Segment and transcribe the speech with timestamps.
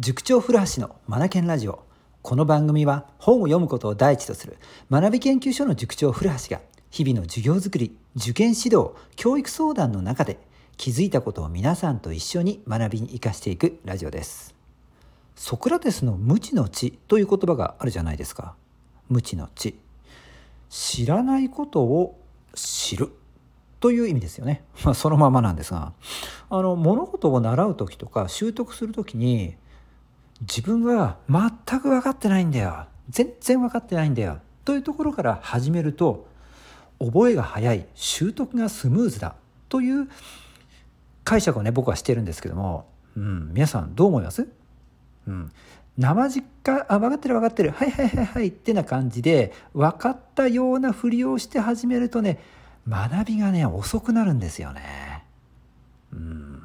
[0.00, 1.84] 塾長古橋のマナケンラジオ。
[2.22, 4.56] この番組は本を読むことを第一とする
[4.90, 10.38] 学び研究所の塾長古橋が日々の授業づくり受験指導教育相談の中で
[10.78, 14.54] 気づいたことを皆さんと一緒に学びに生かしていくラジオです。
[15.36, 18.54] ソクラテスの無知の知という言葉があるじゃないですか。
[19.10, 19.78] 無知の知。
[20.70, 22.18] 知らないことを
[22.54, 23.12] 知る。
[23.80, 25.92] という意味ですよね、まあ、そのままなんですが。
[26.48, 29.56] あの物事を習う時とか習得する時に
[30.40, 32.86] 自分は全く分かってないんだよ。
[33.08, 34.38] 全然分かってないんだよ。
[34.64, 36.28] というところから始めると
[36.98, 39.34] 覚えが早い習得がスムーズだ
[39.68, 40.08] という
[41.24, 44.48] 解釈をね僕はしてるんですけども、うん、皆さんどう思います、
[45.26, 45.50] うん、
[45.98, 47.72] 生実家あ分かってる分かってる。
[47.72, 52.38] はいはいはいはいってな感じで分かったようなふりをして始めるとね
[52.88, 55.24] 学びがね遅くなるんですよね。
[56.12, 56.62] うん。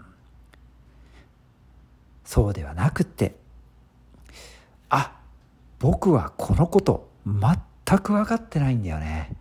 [2.23, 3.35] そうではなくって
[5.85, 9.35] 僕はこのこと全く分かってないんだよね。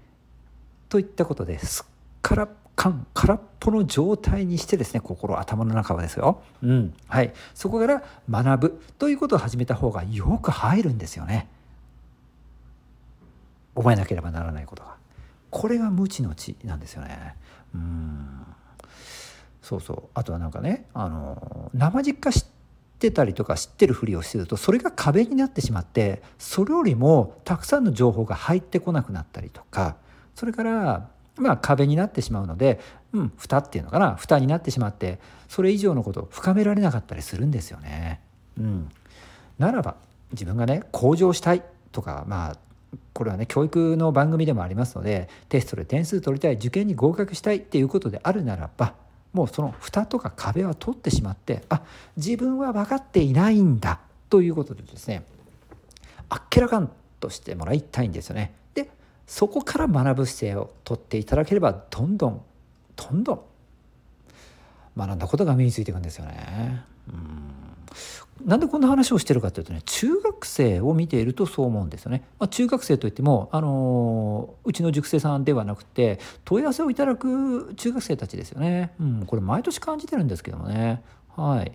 [0.91, 11.48] といったことですっからかん空っぽの状態にしてですね心頭の中はですよ、うんはい、そこから学ぶということを始めた方がよく入るんですよね。
[13.74, 14.96] 覚えなければならないことが。
[15.48, 17.36] これが無知の知なんですよね。
[17.74, 18.44] うん。
[19.62, 20.02] そうそう。
[20.12, 22.44] あとはなんかねあの生実家知
[22.94, 29.96] ってたりとか知ってるふりをしてるとそれが壁になってしまってそれよりもたくさんの情報が入ってこなくなったりとか
[30.34, 32.80] それからまあ壁になってしまうので、
[33.12, 38.20] うん、蓋っていうのかな蓋になってしまってそれ以上のことを深められなかったりするんですよね。
[38.58, 38.88] うん、
[39.58, 39.96] ならば
[40.32, 42.56] 自分がね向上したいとかまあ
[43.12, 48.94] これはね教育の番組でもありますのでテストで点数取りたい受験に合格したいっていうことであるならば
[49.34, 51.82] もうその蓋とか壁は取ってしまってあ
[52.16, 55.24] 自分は分かっていないんだということでですね
[56.30, 56.90] あっけらかん
[57.20, 58.55] としてもらいたいんですよね。
[58.74, 58.88] で
[59.27, 62.42] そこから学ぶ姿勢をとっていただければどんどん
[62.96, 63.40] どんどん
[64.96, 66.84] 学んだことが身についていくんですよね。
[67.08, 67.64] うん
[68.44, 72.24] なんでこんな話をしてるかというとね中学生を見ているとそう思うんですよね。
[72.38, 78.92] まあ、中学生といっても、あのー、うちの塾生さんではなくて問い合わせをいただく中学生たちですよね。
[79.00, 81.02] うん、これ毎年感じてるんですけどもね。
[81.36, 81.72] はい。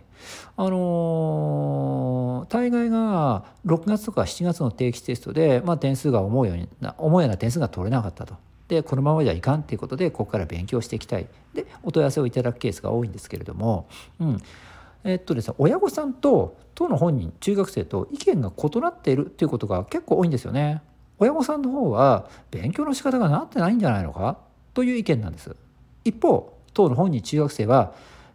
[0.57, 8.35] あのー、大概が6月とか7月の定期テストで、まあ、点数が思うようにな思うような点数が取れなかったと。
[8.69, 13.87] でこのままじゃいかんっていうことでここから勉強していきたいでお問い合わせをいただくケースが多いんですけれども、
[14.19, 14.41] うん、
[15.03, 20.81] えっとですね、親御さんと当の本人中学生と意見が異なっているっていうことが結構多いんですよね。
[21.17, 24.37] 親御さんの方は勉強の仕方がなってないんじゃないのか？
[24.73, 25.55] という意見なんです。
[26.05, 27.93] 一方当の本人中学生は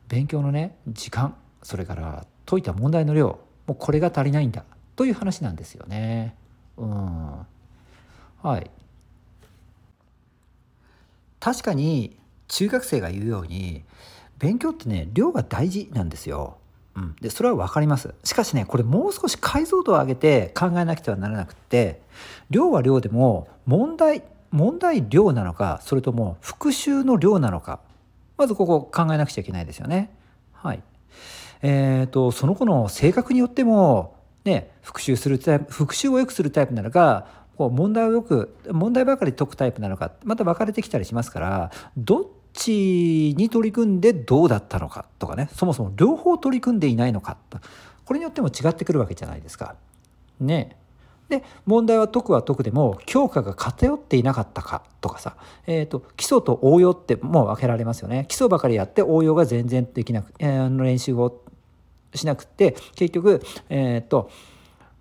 [0.09, 4.65] 勉強のね時間それから解いた問題の量もうこれが足りないんだ
[4.97, 6.35] という話なんですよね。
[6.77, 7.47] うん
[8.43, 8.71] はい
[11.41, 13.85] 確かに中学生が言うように
[14.45, 16.59] 勉強ってね量が大事なんですよ。
[16.97, 22.03] うん、でそれは分かりますしかしねこれもう少し解像度を上げて考えなくてはならなくって
[22.51, 24.23] 量は量でも問題
[24.53, 27.81] 問題量なのかそれとも復習の量なのか
[28.37, 30.15] まずここ考えなくちゃいけないですよね。
[30.53, 30.83] はい
[31.63, 37.27] えーと、その子の性格によっても、ね、復習するタイプ復習をよくするタイプなのか
[37.57, 42.25] こう問題をよく問題ばかり解くタイプなのかまた分かれてきたりしますからどっ
[42.55, 45.51] ちに取り組んでどうだったのかとかね。
[45.55, 47.59] そもそも両方取り組んでいないのかと。
[48.07, 49.75] これによっても違ってくるわけじゃないですか。
[50.41, 50.77] ね。
[51.29, 58.27] で問題は解くは解くでも教科が偏っていなかったかとかさ、えーと、基礎と応用ってもう分けられますよね。
[58.29, 61.41] 基礎ばかりやって応用が全然できなく、えー、練習を
[62.15, 64.31] しなくて結局えっ、ー、と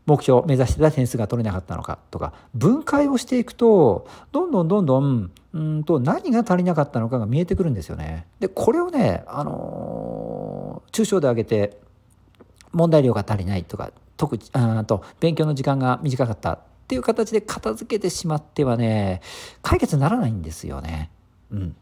[0.05, 8.25] 目標目指してた点数が取れなかったのかとか分解をしていくとどんどんどんどんうんと何が足りなかったのかが見えてくるんですよね。
[8.39, 11.77] でこれをね、あのー、抽象で挙げて
[12.71, 19.21] 問題量が足りないとか特あと勉強の時間が短かったっていう形で片付けてしまってはね
[19.61, 21.11] 解決ならないんですよね。
[21.51, 21.75] うん、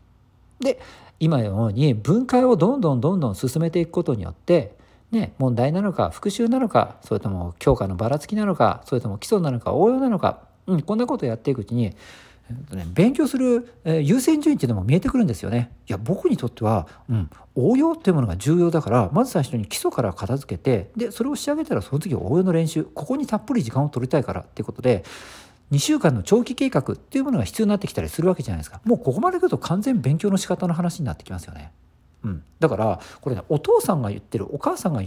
[0.60, 0.80] で
[1.20, 4.76] 今のように分解をどんどんどんどん進めていくことによって
[5.12, 11.94] ね、問題なのか復習なのかそれとも教科のばらつきなのかそれとも基礎なのか応用なのか、うん、こんなことをやっていくうちに、
[12.94, 15.72] 勉強する、優先順位っていうのも見えてくるんですよね。
[15.88, 25.04] いや僕にとっては、うん、応用っていうものが重要だからまず最初に基礎から片付けてでそれを仕上げたらその次応用の練習ここにたっぷり時間を取りたいからっていうことで
[25.72, 28.82] 2週間の長期計画っていうものが必要になってきたりするわけじゃないですか。
[28.84, 31.72] もうここまで来ると完全勉強の仕方の話になってきますよね。
[32.24, 35.02] うん、だからこれねお父さんが言ってるお母さんが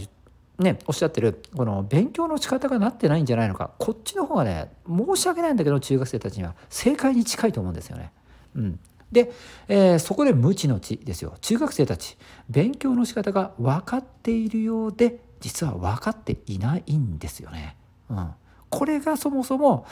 [0.57, 8.11] ね、おっしゃってるこの勉強の仕方がなってないんじゃないのかこっちの方がね申し訳ないんだけど中学生たちには正解に近いと思うんですよね。
[8.55, 8.79] うん、
[9.11, 9.31] で、
[9.67, 12.17] えー、そこで無知の知ですよ中学生たち
[12.49, 17.75] 勉強の仕方が分かっているようで実は分かっていないんですよね。
[18.09, 18.29] うん、
[18.69, 19.85] これがそもそも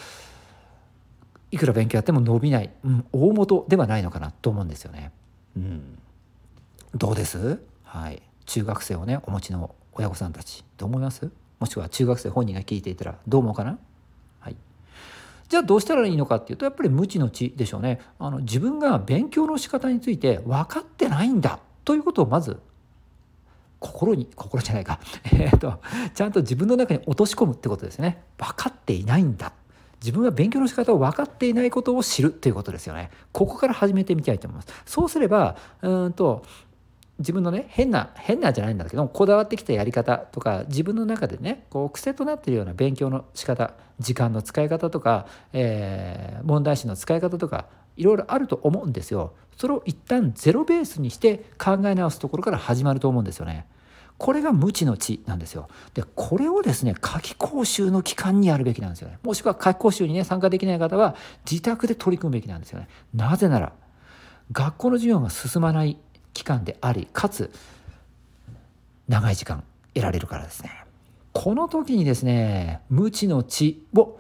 [1.52, 5.12] いくら勉強やっても伸びない、うん、大元ではないのかなと思うんですよね。
[5.58, 6.00] うん、
[6.95, 7.60] どうです？
[7.84, 8.22] はい。
[8.45, 11.31] 中学生をねお持ちの親御さんたちどう思います？
[11.60, 13.80] もしくは中学生本人が聞いていたらどう思うかな？
[14.40, 14.56] はい。
[15.50, 18.00] じゃあどうしたらいいのかっていうとやっぱり無知の知でしょうね。
[18.19, 22.60] あの自分が勉強の仕方について分かってないんだということをまず
[23.80, 25.00] 心に心じゃないか、
[25.34, 25.81] えーと、
[26.13, 28.24] ちゃんと自分の中に落とし込むってことですね。
[28.38, 29.51] 分かっていないんだ。
[30.01, 33.10] 自分は勉強の仕方を分かっていないことを知るということですよね。
[33.31, 34.68] ここから始めてみたいと思います。
[34.86, 36.44] そうすればうんと
[37.24, 49.34] 自分のね変な変なじゃないんだけどこだわってきたやり方とか自分の中でねこう癖となっているような勉強の仕方時間の使い方とか、えー、問題集の使い方とかいろいろあると思うんですよ。
[49.56, 53.68] それを一旦ゼロベースにして考え直すところから始まると思うんですよね。
[54.18, 55.68] これが無知の知なんですよ。
[55.94, 59.19] で、これをですね、夏季講習の期間にやるべきなんですよね。
[59.24, 61.16] もしくは夏季講習にね、参加できない方は
[61.50, 62.88] 自宅で取り組むべきなんですよね。
[63.14, 63.74] なぜなら、
[64.52, 65.98] 学校の授業が進まない
[66.33, 67.51] 期間でありかつ
[69.07, 69.63] 長い時間
[69.94, 70.83] 得られるからですね
[71.33, 74.19] この時にですね無知の知を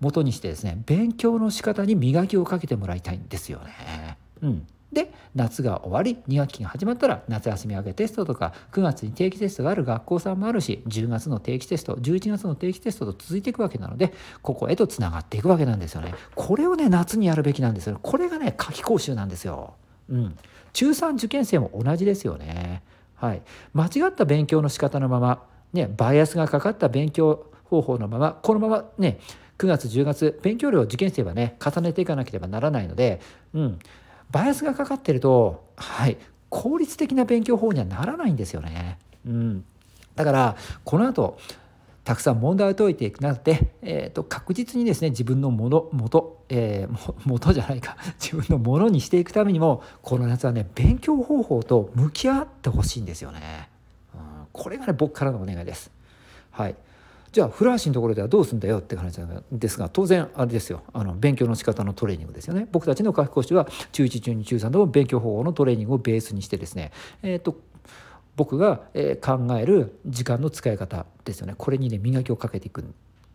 [0.00, 4.18] 元にしてですね勉強の仕方に磨きをかけてもらいたいんですよね。
[4.42, 14.12] うん、で夏が終わり2学期が始まったら夏休み明けテストとか9月に定期テストがある学校さんもあるし10月の定期テスト11月の定期テストと続いていくわけなので
[14.42, 16.14] ここへとつながっていくわけなんですよね。
[16.34, 17.98] これをね夏にやるべきなんですよ。
[18.02, 19.74] これがね夏期講習なんですよ。
[20.10, 20.36] うん、
[20.72, 22.82] 中3受験生も同じですよね。
[23.14, 23.42] はい、
[23.74, 29.20] 間違った勉強の仕方のまま、ね、バイアスがかかった勉強方法のままこのままね
[29.58, 33.20] 9月10月勉強量を受験生はね重ねていかなければならないので、
[33.52, 33.78] うん、
[34.30, 36.16] バイアスがかかってると、はい、
[36.48, 38.98] 効率的な勉強法にはならないんですよね。
[39.26, 39.64] うん、
[40.16, 41.38] だからこの後
[42.04, 47.96] たくさん問題を解いていくなって、えーと、確実にですね自分のもの元、えー、 元じゃないか。
[48.18, 53.68] 自分のものにしていくためにもこの夏はね勉強方法と向き合ってほしいんですよね、
[54.14, 54.20] うん、
[54.52, 55.90] これがね僕からのお願いです。
[56.50, 56.74] はい。
[57.32, 60.82] じゃあ古橋のところではどうすんだよって話なんですが当然あれですよ。
[60.92, 62.66] あの勉強の仕方のトレーニングですよね。
[62.72, 66.90] 僕たちの夏期講師は中1中2中3の勉強方法のトレーニングをベースにしてですね
[67.22, 67.56] えっ、ー、と
[68.36, 68.82] 僕が、
[69.22, 71.54] 考える時間の使い方ですよね。
[71.56, 72.84] これにね磨きをかけていく。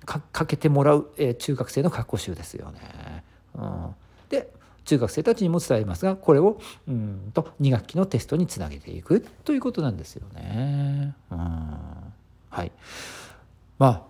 [0.06, 1.10] かけてもらう、
[1.40, 3.24] 中学生の学校集ですよね。
[3.56, 3.96] うん、
[4.30, 4.52] で
[4.84, 11.16] 中学生たちにも伝えますがこれをうんと2学期のテストにつなげていくということなんですよね。
[11.32, 11.38] うん。
[12.50, 12.72] はい、
[13.80, 14.04] まあ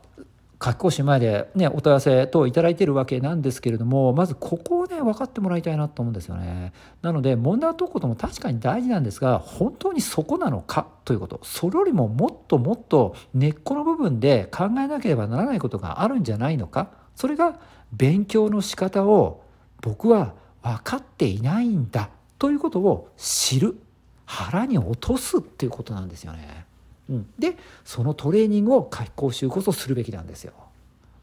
[0.66, 6.74] 書き講習前で、ね、お問い合わせ等いただいてるわけなんですけれどもまずここをね分かってもらいたいなと思うんですよね。
[7.04, 17.60] なので問題を解くことも確かに大事なんですが本当にそこなのかということそれよりももっともっと根っこの部分で考えなければならないことがあるんじゃないのかそれが
[17.94, 19.44] 勉強の仕方を
[19.82, 20.34] 僕は
[20.64, 22.10] 分かっていないんだ
[22.40, 23.78] ということを知る
[24.26, 26.66] 腹に落とすっていうことなんですよね。
[27.10, 30.54] うん、でそのトレーニングを夏期講習こそするべきなんですよ。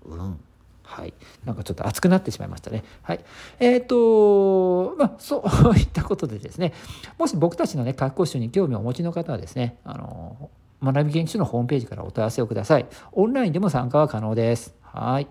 [0.04, 0.40] うん
[0.84, 1.14] はい、
[1.44, 2.84] なんかちょっと熱くなってしまいましたね。
[3.02, 3.24] はい、
[3.58, 5.42] えっ、ー、とまあそ
[5.72, 6.74] ういったことでですね
[7.18, 10.50] もし僕たちのね夏期講習に興味をお持ちの方はですねあの
[10.82, 12.86] 学び研究所のホームページからお問い合わせをください。
[13.12, 14.74] オンラインでも参加は可能です。
[14.82, 15.26] はい。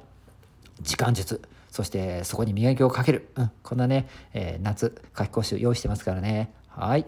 [0.81, 1.41] 時間術。
[1.69, 3.29] そしてそこに磨きをかける。
[3.35, 6.53] うん、こんなね、えー、夏夏期講習用意してますからね。
[6.69, 7.05] はい。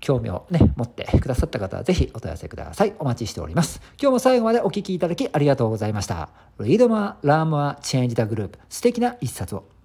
[0.00, 2.94] 興味をね、持ってくださった方はぜひお問い合わせください。
[2.98, 3.80] お待ちしております。
[4.00, 6.30] 今日も最後までお聴きいただきありがとうございました。
[6.58, 9.77] Read more, learn more, change the group 素敵な一冊を。